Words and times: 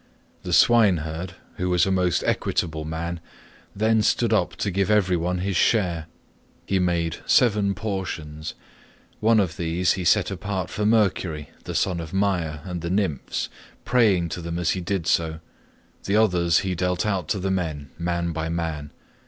The 0.41 0.51
swineherd, 0.51 1.35
who 1.57 1.69
was 1.69 1.85
a 1.85 1.91
most 1.91 2.23
equitable 2.25 2.85
man, 2.85 3.19
then 3.75 4.01
stood 4.01 4.33
up 4.33 4.55
to 4.55 4.71
give 4.71 4.89
every 4.89 5.15
one 5.15 5.37
his 5.37 5.55
share. 5.55 6.07
He 6.65 6.79
made 6.79 7.17
seven 7.27 7.75
portions; 7.75 8.55
one 9.19 9.39
of 9.39 9.57
these 9.57 9.91
he 9.93 10.03
set 10.03 10.31
apart 10.31 10.71
for 10.71 10.87
Mercury 10.87 11.51
the 11.65 11.75
son 11.75 11.99
of 11.99 12.13
Maia 12.13 12.61
and 12.63 12.81
the 12.81 12.89
nymphs, 12.89 13.47
praying 13.85 14.29
to 14.29 14.41
them 14.41 14.57
as 14.57 14.71
he 14.71 14.81
did 14.81 15.05
so; 15.05 15.39
the 16.05 16.15
others 16.15 16.61
he 16.61 16.73
dealt 16.73 17.05
out 17.05 17.27
to 17.27 17.37
the 17.39 17.51
men 17.51 17.91
man 17.99 18.31
by 18.31 18.49
man. 18.49 18.89